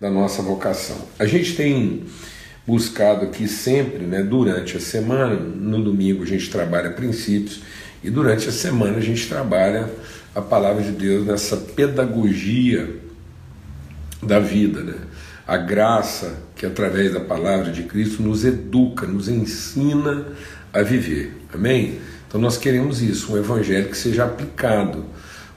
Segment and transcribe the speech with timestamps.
[0.00, 0.96] da nossa vocação.
[1.18, 2.04] A gente tem
[2.66, 7.62] buscado aqui sempre, né, durante a semana, no domingo a gente trabalha princípios
[8.04, 9.88] e durante a semana a gente trabalha
[10.34, 12.96] a palavra de Deus nessa pedagogia
[14.22, 14.94] da vida, né?
[15.46, 20.26] A graça que através da palavra de Cristo nos educa, nos ensina
[20.72, 21.40] a viver.
[21.52, 21.98] Amém?
[22.28, 25.06] Então nós queremos isso, um evangelho que seja aplicado,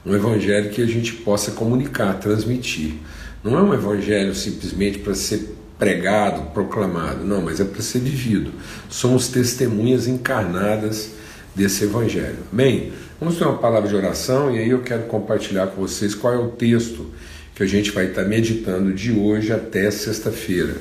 [0.04, 2.94] um evangelho que a gente possa comunicar, transmitir.
[3.42, 8.52] Não é um evangelho simplesmente para ser pregado, proclamado, não, mas é para ser vivido.
[8.88, 11.10] Somos testemunhas encarnadas
[11.54, 12.38] desse evangelho.
[12.52, 12.92] Amém?
[13.18, 16.38] Vamos ter uma palavra de oração e aí eu quero compartilhar com vocês qual é
[16.38, 17.10] o texto
[17.54, 20.76] que a gente vai estar meditando de hoje até sexta-feira.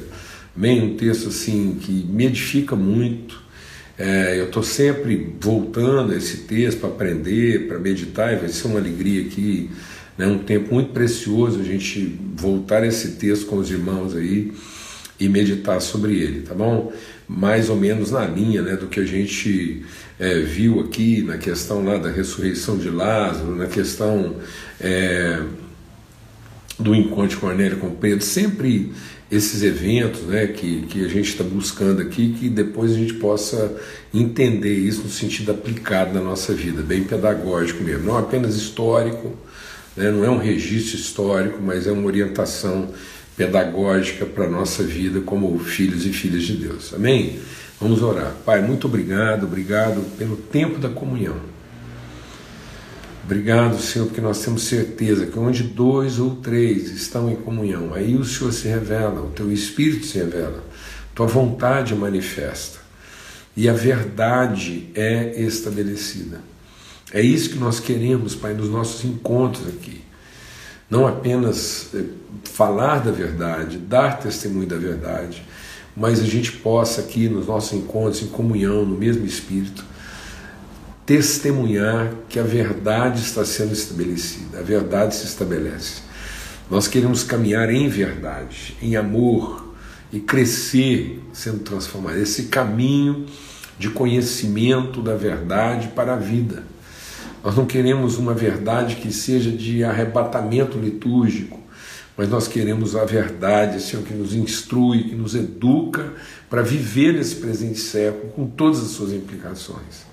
[0.55, 0.83] Amém?
[0.83, 3.41] Um texto assim que me edifica muito.
[3.97, 8.67] É, eu estou sempre voltando a esse texto para aprender, para meditar, e vai ser
[8.67, 9.69] uma alegria aqui,
[10.21, 10.27] né?
[10.27, 14.53] um tempo muito precioso a gente voltar esse texto com os irmãos aí
[15.19, 16.93] e meditar sobre ele, tá bom?
[17.27, 19.83] Mais ou menos na linha né, do que a gente
[20.19, 24.35] é, viu aqui na questão lá da ressurreição de Lázaro, na questão
[24.79, 25.41] é,
[26.77, 28.91] do encontro de Cornélio com Pedro, sempre
[29.31, 33.75] esses eventos né, que, que a gente está buscando aqui, que depois a gente possa
[34.13, 39.35] entender isso no sentido aplicado na nossa vida, bem pedagógico mesmo, não apenas histórico,
[39.95, 42.89] né, não é um registro histórico, mas é uma orientação
[43.35, 46.93] pedagógica para a nossa vida como filhos e filhas de Deus.
[46.93, 47.39] Amém?
[47.79, 48.33] Vamos orar.
[48.45, 51.37] Pai, muito obrigado, obrigado pelo tempo da comunhão.
[53.23, 58.15] Obrigado, Senhor, porque nós temos certeza que onde dois ou três estão em comunhão, aí
[58.15, 60.63] o Senhor se revela, o teu Espírito se revela,
[61.15, 62.79] tua vontade manifesta
[63.55, 66.50] e a verdade é estabelecida.
[67.13, 70.01] É isso que nós queremos, Pai, nos nossos encontros aqui
[70.91, 72.03] não apenas eh,
[72.43, 75.41] falar da verdade, dar testemunho da verdade,
[75.95, 79.85] mas a gente possa aqui nos nossos encontros em comunhão, no mesmo espírito,
[81.05, 86.01] testemunhar que a verdade está sendo estabelecida, a verdade se estabelece.
[86.69, 89.73] Nós queremos caminhar em verdade, em amor
[90.11, 92.17] e crescer sendo transformado.
[92.17, 93.25] Esse caminho
[93.79, 96.63] de conhecimento da verdade para a vida.
[97.43, 101.59] Nós não queremos uma verdade que seja de arrebatamento litúrgico,
[102.15, 106.13] mas nós queremos a verdade, Senhor, que nos instrui, que nos educa
[106.49, 110.05] para viver nesse presente século com todas as suas implicações,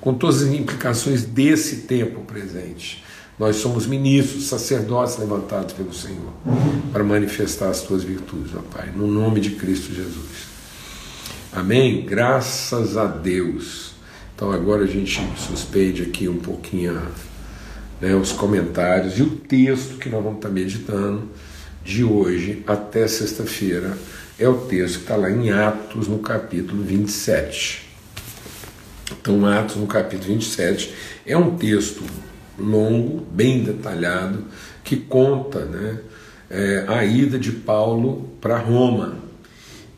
[0.00, 3.04] com todas as implicações desse tempo presente.
[3.38, 6.32] Nós somos ministros, sacerdotes levantados pelo Senhor
[6.92, 10.54] para manifestar as tuas virtudes, ó Pai, no nome de Cristo Jesus.
[11.52, 12.04] Amém?
[12.04, 13.93] Graças a Deus.
[14.34, 17.00] Então agora a gente suspende aqui um pouquinho
[18.00, 21.28] né, os comentários e o texto que nós vamos estar meditando
[21.84, 23.96] de hoje até sexta-feira
[24.38, 27.88] é o texto que está lá em Atos, no capítulo 27.
[29.12, 30.92] Então, Atos, no capítulo 27,
[31.24, 32.02] é um texto
[32.58, 34.44] longo, bem detalhado,
[34.82, 36.00] que conta né,
[36.50, 39.18] é, a ida de Paulo para Roma.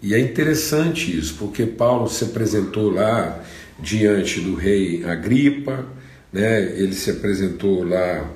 [0.03, 3.43] E é interessante isso, porque Paulo se apresentou lá
[3.79, 5.87] diante do rei Agripa,
[6.33, 6.63] né?
[6.77, 8.29] ele se apresentou lá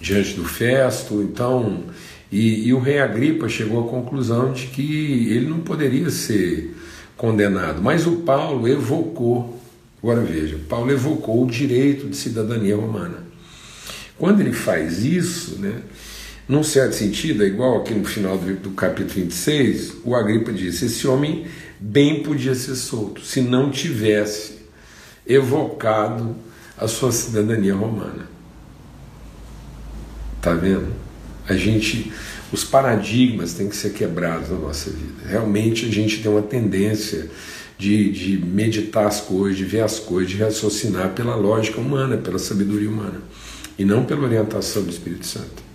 [0.00, 1.84] diante do Festo, então,
[2.30, 6.74] e, e o rei Agripa chegou à conclusão de que ele não poderia ser
[7.16, 9.60] condenado, mas o Paulo evocou,
[10.02, 13.24] agora veja, Paulo evocou o direito de cidadania romana.
[14.18, 15.82] Quando ele faz isso, né,
[16.48, 20.86] num certo sentido, é igual aqui no final do, do capítulo 26, o Agripa disse:
[20.86, 21.46] esse homem
[21.80, 24.55] bem podia ser solto se não tivesse
[25.26, 26.36] evocado
[26.78, 28.28] a sua cidadania romana.
[30.40, 30.92] Tá vendo?
[31.48, 32.12] A gente,
[32.52, 35.28] os paradigmas têm que ser quebrados na nossa vida.
[35.28, 37.30] Realmente a gente tem uma tendência
[37.78, 42.38] de, de meditar as coisas, de ver as coisas, de raciocinar pela lógica humana, pela
[42.38, 43.20] sabedoria humana,
[43.78, 45.66] e não pela orientação do Espírito Santo.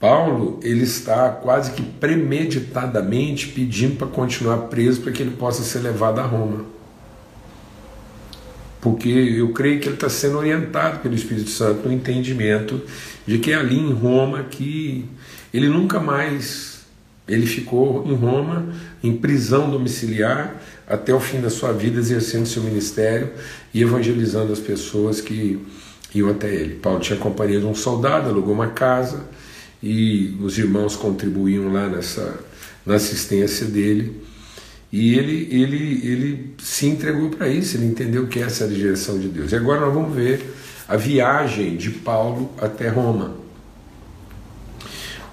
[0.00, 5.80] Paulo ele está quase que premeditadamente pedindo para continuar preso para que ele possa ser
[5.80, 6.77] levado a Roma
[8.80, 12.80] porque eu creio que ele está sendo orientado pelo Espírito Santo no entendimento
[13.26, 15.04] de que é ali em Roma que
[15.52, 16.78] ele nunca mais
[17.26, 18.66] ele ficou em Roma
[19.02, 23.30] em prisão domiciliar até o fim da sua vida exercendo seu ministério
[23.74, 25.60] e evangelizando as pessoas que
[26.14, 26.76] iam até ele.
[26.76, 29.26] Paulo tinha companhia de um soldado, alugou uma casa
[29.82, 32.38] e os irmãos contribuíam lá nessa
[32.86, 34.27] na assistência dele
[34.90, 39.18] e ele, ele, ele se entregou para isso, ele entendeu que essa era a direção
[39.18, 39.52] de Deus.
[39.52, 40.54] E agora nós vamos ver
[40.88, 43.36] a viagem de Paulo até Roma.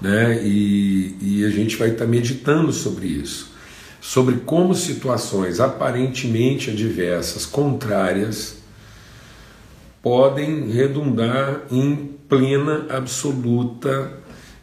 [0.00, 0.42] né?
[0.44, 3.52] E, e a gente vai estar meditando sobre isso,
[3.98, 8.56] sobre como situações aparentemente adversas, contrárias,
[10.02, 14.12] podem redundar em plena, absoluta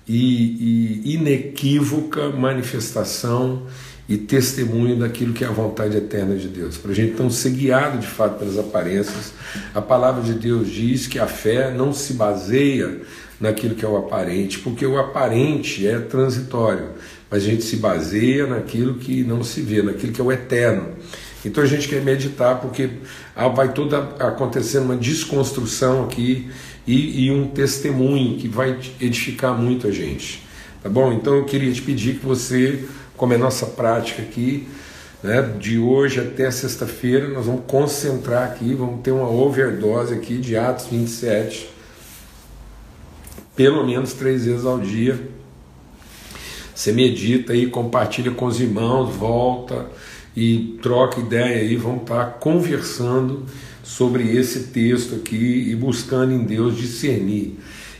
[0.07, 3.66] e, e inequívoca manifestação
[4.07, 6.77] e testemunho daquilo que é a vontade eterna de Deus.
[6.77, 9.33] Para a gente não ser guiado de fato pelas aparências,
[9.73, 13.01] a palavra de Deus diz que a fé não se baseia
[13.39, 16.89] naquilo que é o aparente, porque o aparente é transitório,
[17.29, 20.89] mas a gente se baseia naquilo que não se vê, naquilo que é o eterno.
[21.45, 22.89] Então a gente quer meditar porque
[23.53, 26.49] vai toda acontecendo uma desconstrução aqui
[26.88, 30.44] e, e um testemunho que vai edificar muito a gente.
[30.81, 31.13] Tá bom?
[31.13, 32.85] Então eu queria te pedir que você
[33.18, 34.68] como é nossa prática aqui,
[35.24, 40.57] né, de hoje até sexta-feira, nós vamos concentrar aqui, vamos ter uma overdose aqui de
[40.57, 41.69] Atos 27,
[43.56, 45.19] pelo menos três vezes ao dia.
[46.75, 49.86] Você medita aí, compartilha com os irmãos, volta
[50.36, 53.45] e troca ideia aí, vamos estar conversando
[53.83, 57.59] sobre esse texto aqui e buscando em Deus discernir.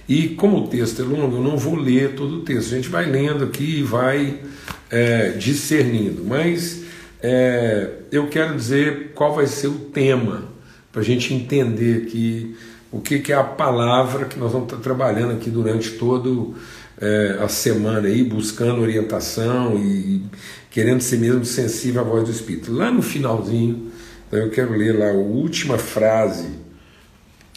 [0.10, 2.90] E como o texto é longo, eu não vou ler todo o texto, a gente
[2.90, 4.40] vai lendo aqui e vai
[4.94, 6.24] é, discernindo.
[6.24, 6.84] Mas
[7.22, 10.44] é, eu quero dizer qual vai ser o tema,
[10.92, 12.56] para a gente entender aqui
[12.92, 16.30] o que, que, é a palavra que nós vamos estar trabalhando aqui durante toda
[17.02, 20.22] é, a semana, aí, buscando orientação e
[20.70, 22.72] querendo ser mesmo sensível à voz do Espírito.
[22.72, 23.92] Lá no finalzinho,
[24.32, 26.50] eu quero ler lá a última frase,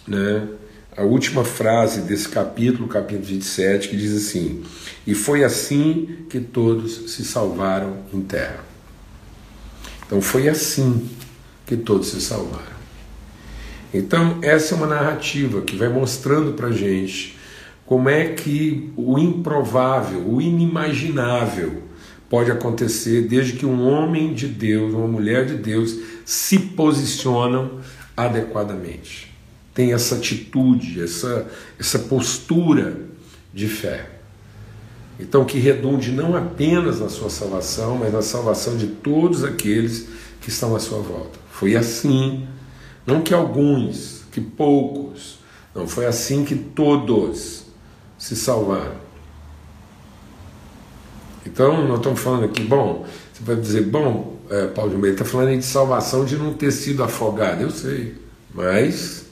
[0.09, 0.43] né?
[0.96, 4.64] A última frase desse capítulo, capítulo 27, que diz assim:
[5.06, 8.64] E foi assim que todos se salvaram em terra.
[10.06, 11.06] Então foi assim
[11.66, 12.76] que todos se salvaram.
[13.93, 17.37] Então, essa é uma narrativa que vai mostrando para gente
[17.84, 21.82] como é que o improvável, o inimaginável
[22.28, 27.81] pode acontecer desde que um homem de Deus, uma mulher de Deus se posicionam
[28.16, 29.36] adequadamente
[29.76, 31.46] tem essa atitude, essa,
[31.78, 32.99] essa postura
[33.52, 34.08] de fé.
[35.20, 40.08] Então, que redunde não apenas na sua salvação, mas na salvação de todos aqueles
[40.40, 41.38] que estão à sua volta.
[41.50, 42.49] Foi assim,
[43.06, 45.40] não que alguns, que poucos,
[45.75, 47.64] não, foi assim que todos
[48.17, 48.96] se salvaram.
[51.44, 55.25] Então, nós estamos falando aqui, bom, você vai dizer, bom, é, Paulo de Meira está
[55.26, 58.14] falando de salvação de não ter sido afogado, eu sei,
[58.55, 59.25] mas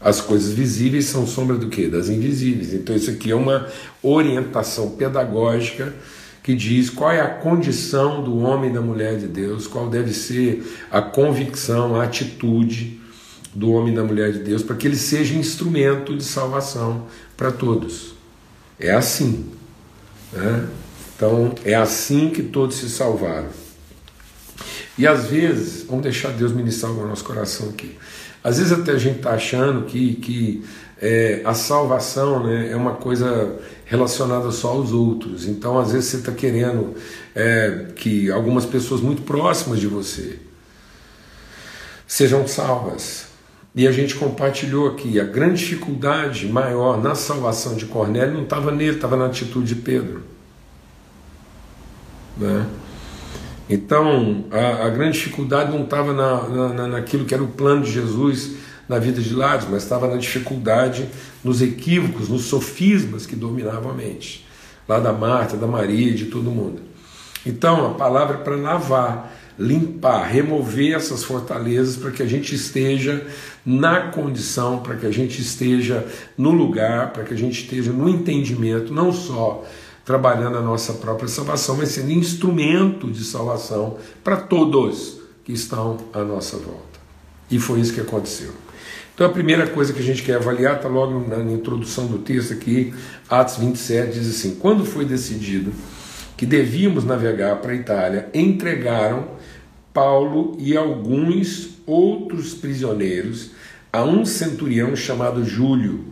[0.00, 1.86] as coisas visíveis são sombra do que?
[1.86, 2.72] Das invisíveis.
[2.72, 3.68] Então, isso aqui é uma
[4.02, 5.94] orientação pedagógica
[6.42, 10.14] que diz qual é a condição do homem e da mulher de Deus, qual deve
[10.14, 12.98] ser a convicção, a atitude
[13.54, 17.06] do homem e da mulher de Deus, para que ele seja instrumento de salvação
[17.36, 18.14] para todos.
[18.78, 19.50] É assim.
[20.32, 20.66] Né?
[21.14, 23.48] Então, é assim que todos se salvaram.
[24.96, 27.96] E às vezes, vamos deixar Deus ministrar o nosso coração aqui.
[28.42, 30.64] Às vezes até a gente está achando que, que
[31.00, 35.46] é, a salvação né, é uma coisa relacionada só aos outros.
[35.46, 36.94] Então, às vezes, você está querendo
[37.34, 40.38] é, que algumas pessoas muito próximas de você
[42.06, 43.26] sejam salvas.
[43.74, 48.72] E a gente compartilhou aqui, a grande dificuldade maior na salvação de Cornélio não estava
[48.72, 50.22] nele, estava na atitude de Pedro.
[52.36, 52.66] Né?
[53.70, 57.92] Então, a, a grande dificuldade não estava na, na, naquilo que era o plano de
[57.92, 58.56] Jesus
[58.88, 61.08] na vida de Lázaro, mas estava na dificuldade,
[61.44, 64.44] nos equívocos, nos sofismas que dominavam a mente,
[64.88, 66.82] lá da Marta, da Maria, de todo mundo.
[67.46, 73.24] Então, a palavra é para lavar, limpar, remover essas fortalezas para que a gente esteja
[73.64, 76.04] na condição, para que a gente esteja
[76.36, 79.64] no lugar, para que a gente esteja no entendimento, não só
[80.04, 86.22] trabalhando a nossa própria salvação, mas sendo instrumento de salvação para todos que estão à
[86.22, 87.00] nossa volta.
[87.50, 88.52] E foi isso que aconteceu.
[89.14, 92.54] Então a primeira coisa que a gente quer avaliar está logo na introdução do texto
[92.54, 92.94] aqui,
[93.28, 95.72] Atos 27, diz assim: Quando foi decidido
[96.36, 99.28] que devíamos navegar para a Itália, entregaram
[99.92, 103.50] Paulo e alguns outros prisioneiros
[103.92, 106.04] a um centurião chamado Júlio,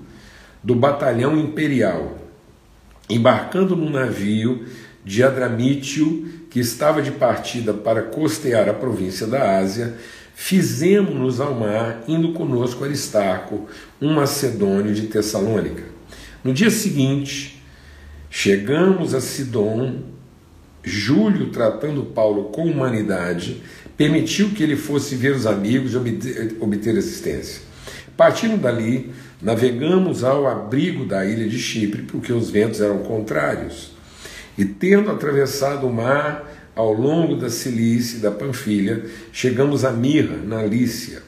[0.62, 2.18] do batalhão imperial
[3.08, 4.64] embarcando num navio
[5.04, 9.94] de Adramítio, que estava de partida para costear a província da Ásia,
[10.34, 13.66] fizemos-nos ao mar, indo conosco Aristarco,
[14.00, 15.82] um macedônio de Tessalônica.
[16.44, 17.62] No dia seguinte,
[18.30, 20.02] chegamos a Sidom,
[20.84, 23.62] Júlio, tratando Paulo com humanidade,
[23.96, 27.62] permitiu que ele fosse ver os amigos e obter, obter assistência.
[28.16, 33.92] Partindo dali, navegamos ao abrigo da ilha de Chipre, porque os ventos eram contrários.
[34.57, 40.37] E tendo atravessado o mar ao longo da Cilícia e da Panfilha, chegamos a Mirra,
[40.45, 41.23] na Lícia.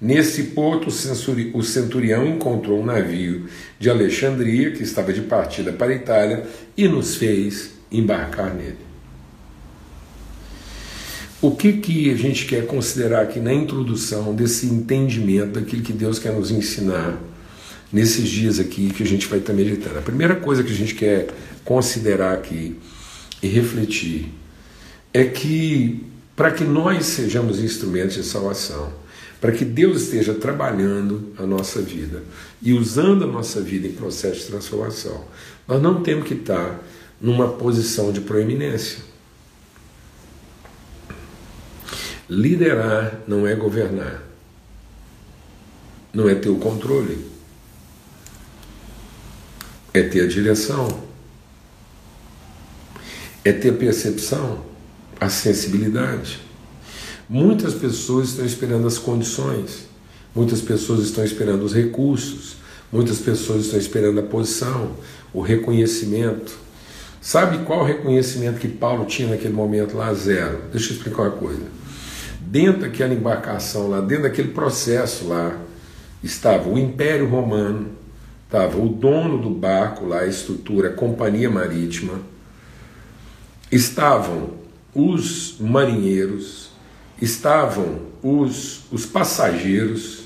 [0.00, 3.46] Nesse porto, o centurião encontrou um navio
[3.78, 8.90] de Alexandria, que estava de partida para a Itália, e nos fez embarcar nele.
[11.42, 16.18] O que, que a gente quer considerar aqui na introdução desse entendimento daquilo que Deus
[16.18, 17.18] quer nos ensinar
[17.92, 19.98] nesses dias aqui que a gente vai estar meditando?
[19.98, 21.28] A primeira coisa que a gente quer
[21.64, 22.76] considerar aqui
[23.42, 24.32] e refletir
[25.12, 26.06] é que
[26.36, 28.92] para que nós sejamos instrumentos de salvação,
[29.40, 32.22] para que Deus esteja trabalhando a nossa vida
[32.62, 35.24] e usando a nossa vida em processo de transformação,
[35.66, 36.82] nós não temos que estar
[37.20, 38.98] numa posição de proeminência.
[42.28, 44.22] Liderar não é governar,
[46.12, 47.29] não é ter o controle,
[49.92, 51.02] é ter a direção,
[53.44, 54.64] é ter a percepção,
[55.20, 56.40] a sensibilidade.
[57.28, 59.86] Muitas pessoas estão esperando as condições,
[60.34, 62.56] muitas pessoas estão esperando os recursos,
[62.92, 64.96] muitas pessoas estão esperando a posição,
[65.32, 66.58] o reconhecimento.
[67.20, 70.12] Sabe qual reconhecimento que Paulo tinha naquele momento lá?
[70.14, 70.62] Zero.
[70.72, 71.62] Deixa eu explicar uma coisa.
[72.40, 75.56] Dentro daquela embarcação lá, dentro daquele processo lá,
[76.22, 77.90] estava o Império Romano,
[78.50, 82.20] estava o dono do barco lá, a estrutura, a companhia marítima,
[83.70, 84.54] estavam
[84.92, 86.70] os marinheiros,
[87.22, 90.24] estavam os, os passageiros,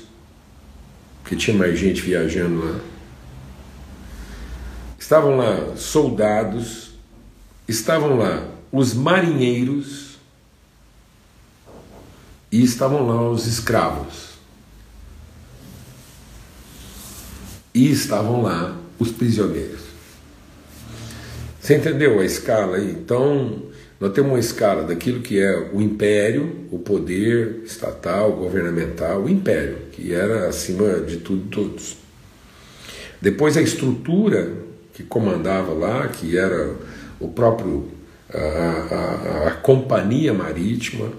[1.23, 2.79] que tinha mais gente viajando lá,
[4.97, 6.93] estavam lá soldados,
[7.67, 10.17] estavam lá os marinheiros
[12.51, 14.34] e estavam lá os escravos.
[17.75, 19.81] E estavam lá os prisioneiros.
[21.59, 22.89] Você entendeu a escala aí?
[22.91, 23.63] Então,
[23.99, 29.77] nós temos uma escala daquilo que é o império, o poder estatal, governamental, o império,
[29.91, 31.97] que era acima de tudo e todos.
[33.21, 34.53] Depois a estrutura
[34.93, 36.73] que comandava lá, que era
[37.19, 37.89] o próprio
[38.33, 41.11] a, a, a, companhia marítima.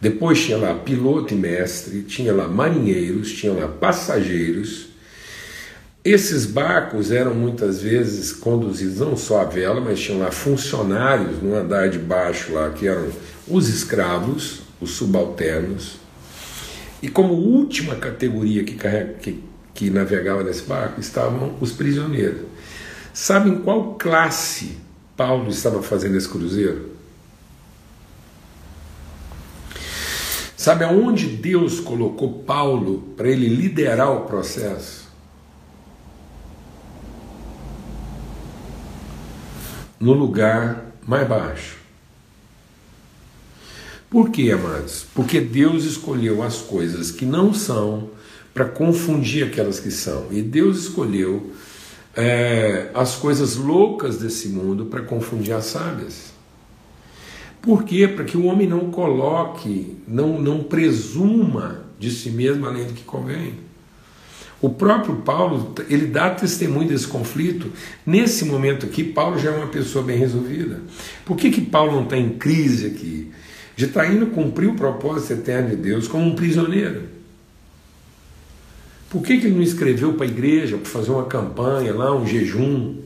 [0.00, 4.89] Depois tinha lá piloto e mestre, tinha lá marinheiros, tinha lá passageiros
[6.04, 11.54] esses barcos eram muitas vezes conduzidos não só a vela, mas tinham lá funcionários no
[11.54, 13.08] andar de baixo lá, que eram
[13.46, 15.98] os escravos, os subalternos.
[17.02, 18.76] E como última categoria que,
[19.20, 22.42] que, que navegava nesse barco estavam os prisioneiros.
[23.12, 24.78] Sabem qual classe
[25.16, 26.90] Paulo estava fazendo esse cruzeiro?
[30.56, 34.99] Sabe aonde Deus colocou Paulo para ele liderar o processo?
[40.00, 41.76] No lugar mais baixo.
[44.08, 45.06] Por quê, amados?
[45.14, 48.10] Porque Deus escolheu as coisas que não são
[48.52, 50.26] para confundir aquelas que são.
[50.32, 51.52] E Deus escolheu
[52.16, 56.32] é, as coisas loucas desse mundo para confundir as sábias.
[57.62, 58.08] Por quê?
[58.08, 63.04] Para que o homem não coloque, não, não presuma de si mesmo além do que
[63.04, 63.54] convém.
[64.62, 67.72] O próprio Paulo, ele dá testemunho desse conflito.
[68.04, 70.80] Nesse momento aqui, Paulo já é uma pessoa bem resolvida.
[71.24, 73.30] Por que, que Paulo não está em crise aqui?
[73.74, 77.04] De estar tá indo cumprir o propósito eterno de Deus como um prisioneiro.
[79.08, 82.26] Por que, que ele não escreveu para a igreja para fazer uma campanha lá, um
[82.26, 82.98] jejum?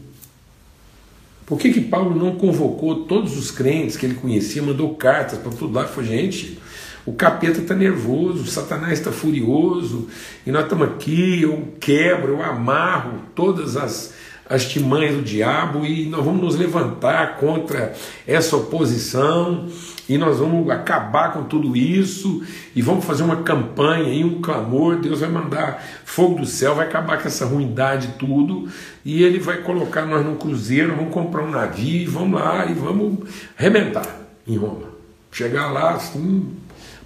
[1.47, 5.53] Por que, que Paulo não convocou todos os crentes que ele conhecia, mandou cartas para
[5.53, 5.87] tudo lá?
[5.87, 6.59] Foi gente,
[7.07, 10.09] o capeta está nervoso, Satanás está furioso,
[10.47, 14.15] e nós estamos aqui, eu quebro, eu amarro todas as,
[14.49, 17.95] as timanhas do diabo e nós vamos nos levantar contra
[18.27, 19.69] essa oposição
[20.09, 22.43] e nós vamos acabar com tudo isso
[22.75, 24.97] e vamos fazer uma campanha e um clamor.
[24.97, 28.69] Deus vai mandar fogo do céu, vai acabar com essa ruindade tudo
[29.05, 32.75] e ele vai colocar nós num cruzeiro, vamos comprar um navio e vamos lá e
[32.75, 34.07] vamos arrebentar
[34.47, 34.95] em Roma.
[35.33, 36.55] Chegar lá assim,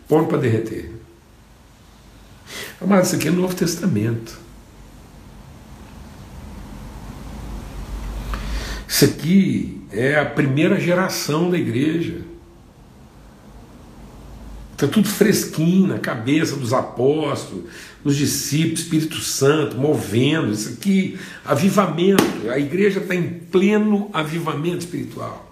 [0.09, 0.91] Põe para derreter.
[2.81, 4.39] Amado, isso aqui é Novo Testamento.
[8.89, 12.23] Isso aqui é a primeira geração da igreja.
[14.73, 17.65] Está tudo fresquinho na cabeça dos apóstolos,
[18.05, 20.53] dos discípulos, Espírito Santo, movendo.
[20.53, 22.23] Isso aqui, avivamento.
[22.49, 25.48] A igreja está em pleno avivamento espiritual.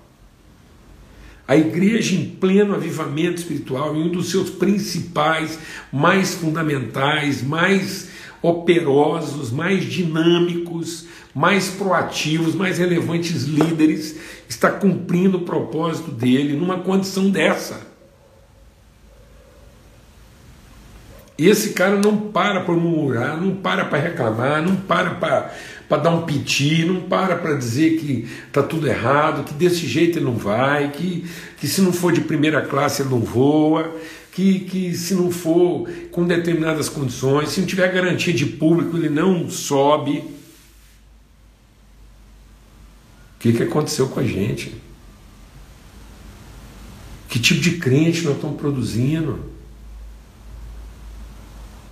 [1.49, 5.59] A igreja em pleno avivamento espiritual, em um dos seus principais,
[5.93, 8.09] mais fundamentais, mais
[8.43, 14.17] operosos, mais dinâmicos, mais proativos, mais relevantes líderes,
[14.49, 17.87] está cumprindo o propósito dele numa condição dessa.
[21.39, 25.55] Esse cara não para para murmurar, não para para reclamar, não para para
[25.89, 30.25] dar um piti, não para para dizer que está tudo errado, que desse jeito ele
[30.25, 31.25] não vai, que,
[31.59, 33.95] que se não for de primeira classe ele não voa,
[34.33, 39.09] que, que se não for com determinadas condições, se não tiver garantia de público ele
[39.09, 40.19] não sobe.
[40.19, 40.35] O
[43.39, 44.75] que, que aconteceu com a gente?
[47.29, 49.55] Que tipo de crente nós estamos produzindo?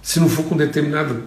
[0.03, 1.25] Se não for com determinado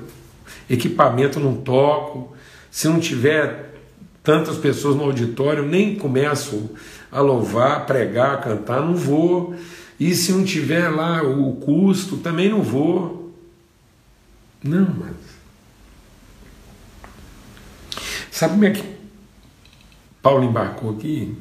[0.69, 2.36] equipamento, não toco.
[2.69, 3.75] Se não tiver
[4.23, 6.69] tantas pessoas no auditório, nem começo
[7.11, 9.55] a louvar, a pregar, a cantar, não vou.
[9.99, 13.33] E se não tiver lá o custo, também não vou.
[14.63, 15.15] Não, mas.
[18.31, 18.83] Sabe como é que
[20.21, 21.35] Paulo embarcou aqui?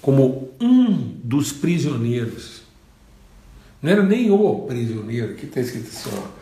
[0.00, 2.58] Como um dos prisioneiros
[3.80, 6.37] não era nem o prisioneiro, aqui está escrito assim: ó,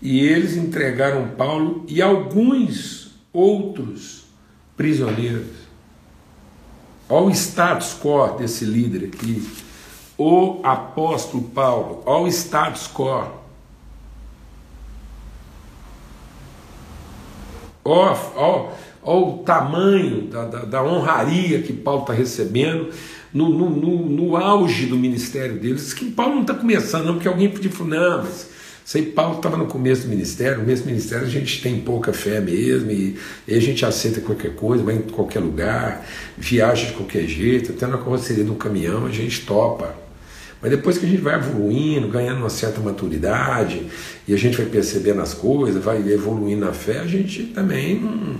[0.00, 4.24] e eles entregaram Paulo e alguns outros
[4.76, 5.66] prisioneiros.
[7.08, 9.46] Olha o status quo desse líder aqui,
[10.18, 13.46] o apóstolo Paulo, olha o status quo.
[17.84, 18.68] Olha, olha,
[19.02, 22.90] olha o tamanho da, da, da honraria que Paulo está recebendo
[23.32, 27.28] no, no, no, no auge do ministério deles, que Paulo não está começando, não, porque
[27.28, 28.55] alguém falar, não, mas
[28.86, 32.12] sei Paulo estava no começo do ministério, no começo do ministério a gente tem pouca
[32.12, 36.06] fé mesmo, e, e, a gente aceita qualquer coisa, vai em qualquer lugar,
[36.38, 39.92] viaja de qualquer jeito, até na carroceria de um caminhão a gente topa.
[40.62, 43.88] Mas depois que a gente vai evoluindo, ganhando uma certa maturidade,
[44.26, 48.36] e a gente vai percebendo as coisas, vai evoluindo na fé, a gente também não,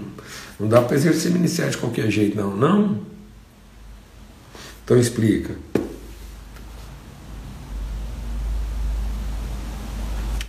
[0.61, 2.57] não dá para exercer ministério de qualquer jeito, não.
[2.57, 3.01] Não.
[4.85, 5.57] Então explica.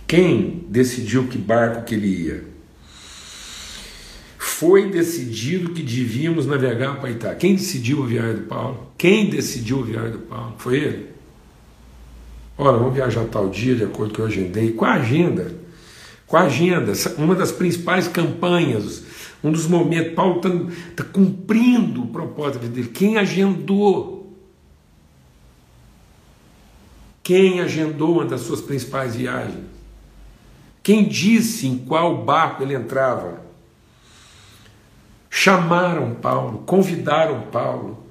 [0.08, 2.44] Quem decidiu que barco que ele ia?
[4.38, 7.34] Foi decidido que devíamos navegar para Itá.
[7.34, 8.90] Quem decidiu a viagem do Paulo?
[8.96, 10.54] Quem decidiu a viagem do Paulo?
[10.56, 11.06] Foi ele.
[12.56, 14.72] Olha, vamos viajar tal dia, de acordo com o que eu agendei.
[14.72, 15.54] Qual a agenda?
[16.26, 16.92] Qual a agenda?
[17.18, 19.04] Uma das principais campanhas,
[19.44, 20.14] um dos momentos.
[20.14, 22.88] Paulo está tá cumprindo o propósito dele.
[22.88, 24.34] Quem agendou?
[27.22, 29.67] Quem agendou uma das suas principais viagens?
[30.88, 33.42] Quem disse em qual barco ele entrava?
[35.28, 38.06] Chamaram Paulo, convidaram Paulo,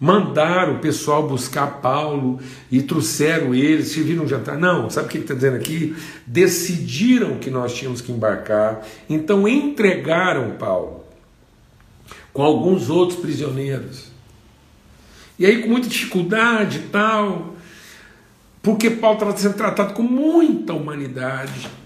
[0.00, 2.40] mandaram o pessoal buscar Paulo
[2.72, 4.58] e trouxeram ele, serviram um jantar.
[4.58, 5.94] Não, sabe o que ele está dizendo aqui?
[6.26, 11.04] Decidiram que nós tínhamos que embarcar, então entregaram Paulo
[12.32, 14.10] com alguns outros prisioneiros.
[15.38, 17.54] E aí, com muita dificuldade e tal,
[18.60, 21.78] porque Paulo estava sendo tratado com muita humanidade.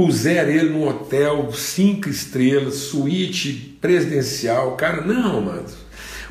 [0.00, 4.74] Puseram ele num hotel, cinco estrelas, suíte presidencial.
[4.74, 5.76] Cara, não, mas.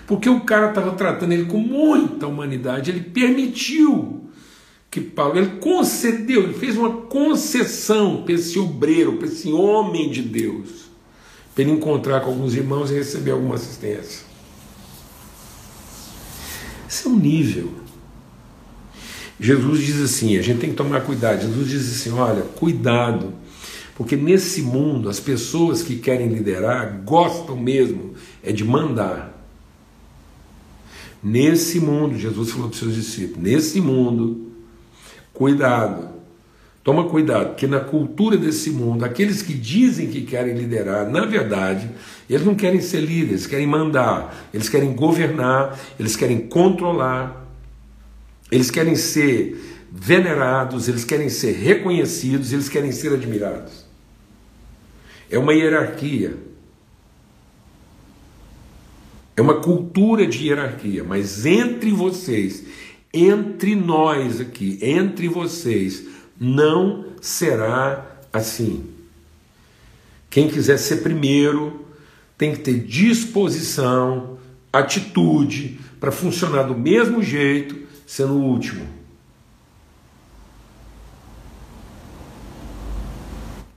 [0.08, 2.89] Porque o cara estava tratando ele com muita humanidade.
[2.89, 4.27] Ele permitiu
[4.89, 10.23] que Paulo, ele concedeu, ele fez uma concessão para esse obreiro, para esse homem de
[10.23, 10.89] Deus,
[11.53, 14.25] para ele encontrar com alguns irmãos e receber alguma assistência.
[16.89, 17.71] Esse é um nível.
[19.39, 21.43] Jesus diz assim: a gente tem que tomar cuidado.
[21.43, 23.32] Jesus diz assim: olha, cuidado,
[23.99, 29.38] porque nesse mundo as pessoas que querem liderar gostam mesmo é de mandar.
[31.21, 34.53] Nesse mundo, Jesus falou para os seus discípulos: nesse mundo,
[35.33, 36.12] cuidado,
[36.81, 41.89] toma cuidado, porque na cultura desse mundo, aqueles que dizem que querem liderar, na verdade,
[42.29, 47.47] eles não querem ser líderes, querem mandar, eles querem governar, eles querem controlar.
[48.49, 53.78] Eles querem ser venerados, eles querem ser reconhecidos, eles querem ser admirados.
[55.29, 56.35] É uma hierarquia.
[59.37, 62.65] É uma cultura de hierarquia, mas entre vocês,
[63.13, 66.05] entre nós aqui, entre vocês,
[66.39, 68.83] não será assim.
[70.29, 71.85] Quem quiser ser primeiro
[72.37, 74.37] tem que ter disposição,
[74.71, 78.98] atitude para funcionar do mesmo jeito sendo o último.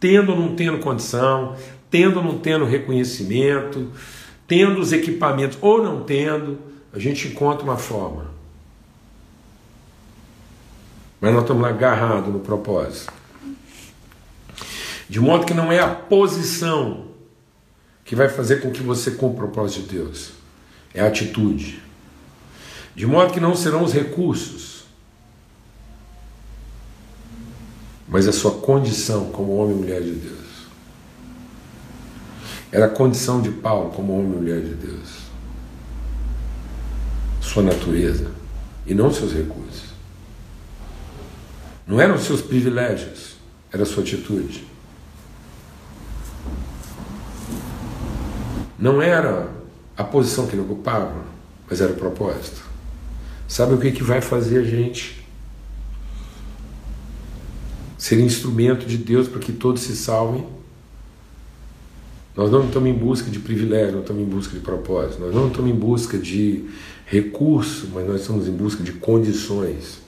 [0.02, 1.56] Tendo ou não tendo condição,
[1.88, 3.92] tendo ou não tendo reconhecimento,
[4.48, 6.58] tendo os equipamentos ou não tendo,
[6.92, 8.26] a gente encontra uma forma.
[11.20, 13.12] Mas nós estamos agarrados no propósito.
[15.08, 17.04] De modo que não é a posição
[18.04, 20.32] que vai fazer com que você cumpra o propósito de Deus,
[20.92, 21.80] é a atitude.
[22.96, 24.71] De modo que não serão os recursos,
[28.12, 30.38] mas a sua condição como homem e mulher de Deus.
[32.70, 35.22] Era a condição de Paulo como homem e mulher de Deus.
[37.40, 38.30] Sua natureza
[38.86, 39.92] e não seus recursos.
[41.86, 43.36] Não eram seus privilégios,
[43.72, 44.66] era sua atitude.
[48.78, 49.48] Não era
[49.96, 51.24] a posição que ele ocupava,
[51.68, 52.62] mas era o propósito.
[53.48, 55.21] Sabe o que, que vai fazer a gente
[58.02, 60.44] ser instrumento de Deus para que todos se salvem?
[62.34, 65.46] Nós não estamos em busca de privilégio, não estamos em busca de propósito, nós não
[65.46, 66.68] estamos em busca de
[67.06, 70.00] recurso, mas nós estamos em busca de condições.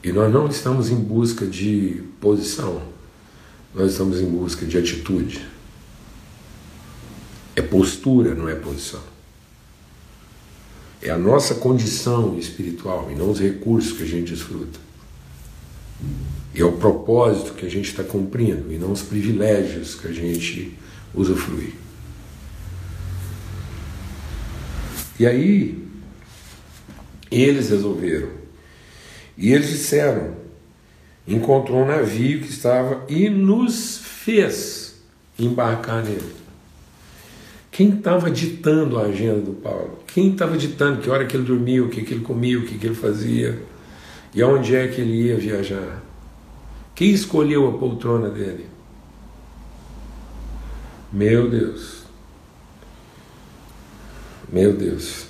[0.00, 2.80] E nós não estamos em busca de posição,
[3.74, 5.44] nós estamos em busca de atitude.
[7.56, 9.02] É postura, não é posição.
[11.02, 14.85] É a nossa condição espiritual e não os recursos que a gente desfruta.
[16.54, 20.12] E é o propósito que a gente está cumprindo e não os privilégios que a
[20.12, 20.76] gente
[21.14, 21.74] usufrui.
[25.18, 25.86] E aí,
[27.30, 28.28] eles resolveram.
[29.36, 30.34] E eles disseram:
[31.26, 34.96] encontrou um navio que estava e nos fez
[35.38, 36.36] embarcar nele.
[37.70, 39.98] Quem estava ditando a agenda do Paulo?
[40.06, 42.78] Quem estava ditando que hora que ele dormia, o que, que ele comia, o que,
[42.78, 43.60] que ele fazia
[44.36, 46.02] e aonde é que ele ia viajar?
[46.94, 48.68] Quem escolheu a poltrona dele?
[51.10, 52.02] Meu Deus.
[54.52, 55.24] Meu Deus.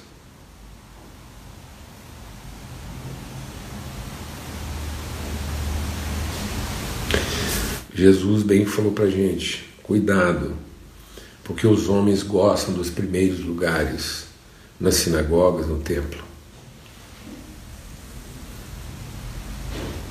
[7.94, 10.66] Jesus bem falou para gente: cuidado
[11.44, 14.24] porque os homens gostam dos primeiros lugares
[14.80, 16.25] nas sinagogas, no templo.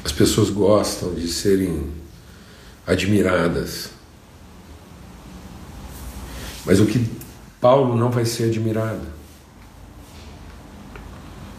[0.05, 1.91] As pessoas gostam de serem
[2.85, 3.89] admiradas.
[6.63, 7.09] Mas o que
[7.59, 9.01] Paulo não vai ser admirado.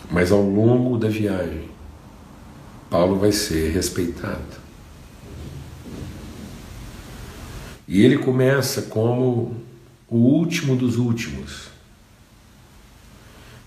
[0.09, 1.69] Mas ao longo da viagem,
[2.89, 4.65] Paulo vai ser respeitado.
[7.89, 9.57] E ele começa como
[10.09, 11.67] o último dos últimos.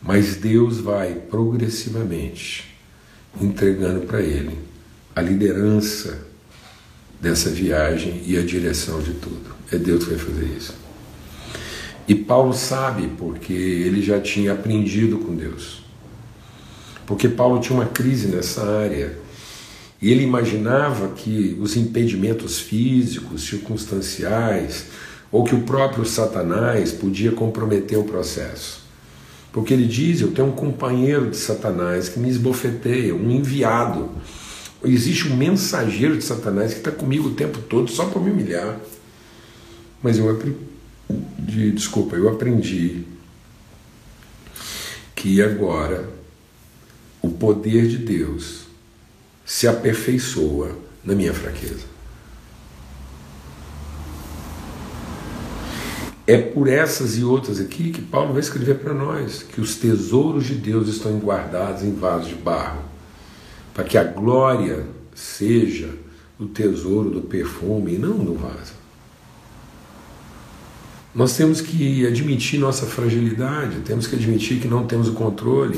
[0.02, 2.74] Mas Deus vai progressivamente
[3.42, 4.69] entregando para ele
[5.20, 6.18] a liderança
[7.20, 9.54] dessa viagem e a direção de tudo.
[9.72, 10.74] É Deus que vai fazer isso.
[12.08, 15.84] E Paulo sabe porque ele já tinha aprendido com Deus.
[17.06, 19.18] Porque Paulo tinha uma crise nessa área
[20.02, 24.86] e ele imaginava que os impedimentos físicos, circunstanciais,
[25.32, 28.82] ou que o próprio Satanás podia comprometer o processo.
[29.52, 34.10] Porque ele diz: Eu tenho um companheiro de Satanás que me esbofeteia, um enviado.
[34.84, 38.80] Existe um mensageiro de Satanás que está comigo o tempo todo só para me humilhar.
[40.02, 43.04] Mas eu aprendi, desculpa, eu aprendi
[45.14, 46.10] que agora
[47.22, 48.62] o poder de Deus
[49.46, 51.90] se aperfeiçoa na minha fraqueza.
[56.26, 60.46] É por essas e outras aqui que Paulo vai escrever para nós que os tesouros
[60.46, 62.84] de Deus estão guardados em vasos de barro,
[63.80, 65.90] para que a glória seja
[66.38, 68.74] o tesouro do perfume e não do vaso.
[71.16, 75.78] Nós temos que admitir nossa fragilidade, temos que admitir que não temos o controle.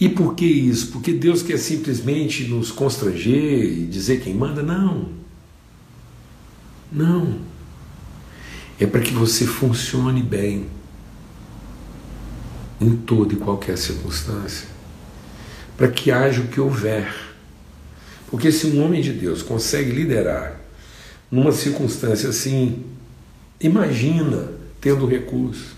[0.00, 0.88] E por que isso?
[0.88, 4.60] Porque Deus quer simplesmente nos constranger e dizer quem manda?
[4.60, 5.08] Não.
[6.90, 7.38] Não
[8.80, 10.66] é para que você funcione bem
[12.80, 14.71] em toda e qualquer circunstância,
[15.82, 17.12] para que haja o que houver.
[18.30, 20.60] Porque se um homem de Deus consegue liderar
[21.28, 22.84] numa circunstância assim,
[23.60, 25.74] imagina tendo recurso.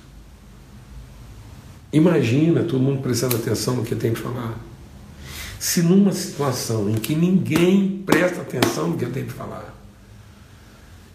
[1.91, 4.61] Imagina todo mundo prestando atenção no que tem que falar.
[5.59, 9.75] Se numa situação em que ninguém presta atenção no que tem que falar,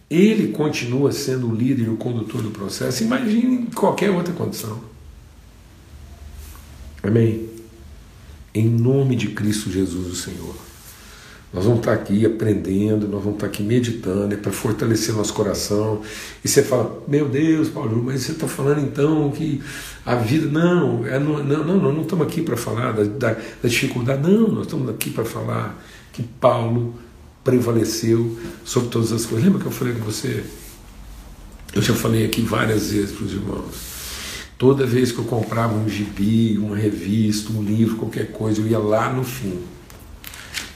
[0.09, 4.83] ele continua sendo o líder e o condutor do processo, imagine em qualquer outra condição.
[7.03, 7.48] Amém?
[8.53, 10.55] Em nome de Cristo Jesus, o Senhor.
[11.51, 16.01] Nós vamos estar aqui aprendendo, nós vamos estar aqui meditando, é para fortalecer nosso coração.
[16.45, 19.59] E você fala, meu Deus, Paulo, mas você está falando então que
[20.05, 20.47] a vida.
[20.47, 24.47] Não, é, não, não, não, não, estamos aqui para falar da, da, da dificuldade, não,
[24.49, 25.83] nós estamos aqui para falar
[26.13, 26.93] que Paulo
[27.43, 29.43] prevaleceu sobre todas as coisas.
[29.43, 30.43] Lembra que eu falei com você?
[31.73, 33.88] Eu já falei aqui várias vezes para os irmãos.
[34.59, 38.77] Toda vez que eu comprava um gibi, uma revista, um livro, qualquer coisa, eu ia
[38.77, 39.57] lá no fim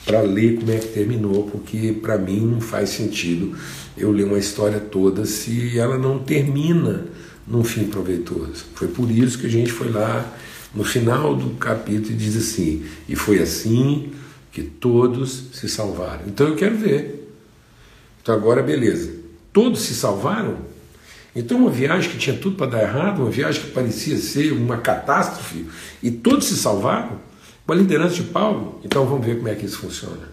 [0.05, 3.57] para ler como é que terminou, porque para mim não faz sentido
[3.97, 7.07] eu ler uma história toda se ela não termina
[7.45, 8.67] num fim proveitoso.
[8.73, 10.33] Foi por isso que a gente foi lá
[10.73, 14.13] no final do capítulo e diz assim: e foi assim
[14.53, 16.21] que todos se salvaram.
[16.25, 17.29] Então eu quero ver.
[18.21, 19.11] Então agora beleza.
[19.51, 20.71] Todos se salvaram?
[21.35, 24.77] Então uma viagem que tinha tudo para dar errado, uma viagem que parecia ser uma
[24.77, 25.67] catástrofe,
[26.01, 27.19] e todos se salvaram?
[27.65, 28.79] Com a liderança de Paulo?
[28.83, 30.29] Então vamos ver como é que isso funciona.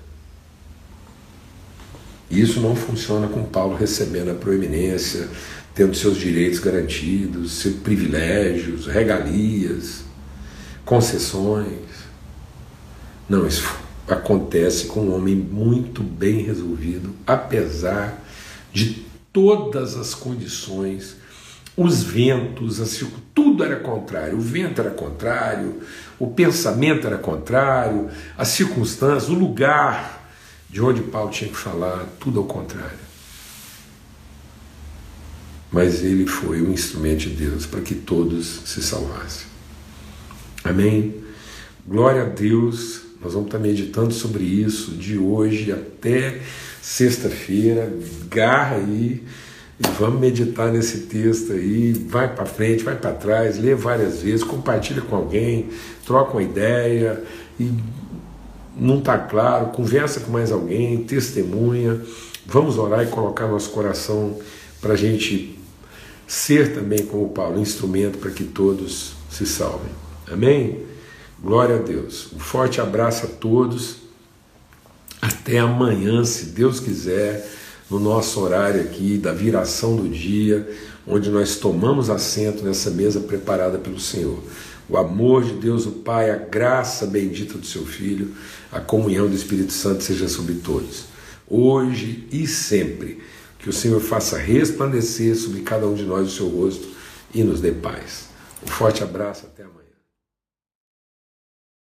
[2.30, 5.28] Isso não funciona com Paulo recebendo a proeminência,
[5.74, 10.04] tendo seus direitos garantidos, seus privilégios, regalias,
[10.84, 11.88] concessões.
[13.28, 13.64] Não, isso
[14.06, 18.22] acontece com um homem muito bem resolvido, apesar
[18.72, 21.16] de todas as condições,
[21.76, 23.02] os ventos, as,
[23.34, 24.36] tudo era contrário.
[24.36, 25.80] O vento era contrário,
[26.18, 30.20] o pensamento era contrário, as circunstâncias, o lugar
[30.68, 33.10] de onde Paulo tinha que falar, tudo ao contrário.
[35.72, 39.46] Mas ele foi o instrumento de Deus para que todos se salvassem.
[40.64, 41.14] Amém?
[41.86, 43.02] Glória a Deus.
[43.22, 46.40] Nós vamos estar meditando sobre isso de hoje até
[46.80, 47.92] sexta-feira.
[48.28, 49.24] Garra aí
[49.78, 51.92] e vamos meditar nesse texto aí.
[51.92, 55.70] Vai para frente, vai para trás, lê várias vezes, compartilha com alguém,
[56.04, 57.22] troca uma ideia
[57.58, 57.72] e
[58.76, 62.00] não está claro, conversa com mais alguém, testemunha.
[62.46, 64.38] Vamos orar e colocar nosso coração
[64.80, 65.58] para a gente
[66.26, 69.90] ser também, como Paulo, instrumento para que todos se salvem.
[70.30, 70.84] Amém?
[71.42, 72.32] Glória a Deus.
[72.34, 73.96] Um forte abraço a todos.
[75.20, 77.46] Até amanhã, se Deus quiser,
[77.90, 80.66] no nosso horário aqui da viração do dia,
[81.06, 84.42] onde nós tomamos assento nessa mesa preparada pelo Senhor.
[84.88, 88.34] O amor de Deus, o Pai, a graça bendita do seu Filho,
[88.72, 91.04] a comunhão do Espírito Santo seja sobre todos,
[91.48, 93.22] hoje e sempre.
[93.58, 96.88] Que o Senhor faça resplandecer sobre cada um de nós o seu rosto
[97.34, 98.30] e nos dê paz.
[98.64, 99.79] Um forte abraço, até amanhã.